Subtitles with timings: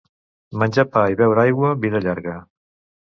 [0.61, 2.35] Menjar pa i beure aigua, vida llarga.